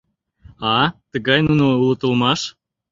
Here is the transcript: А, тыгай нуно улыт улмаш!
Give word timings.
А, 0.75 0.75
тыгай 1.11 1.39
нуно 1.47 1.63
улыт 1.81 2.01
улмаш! 2.05 2.41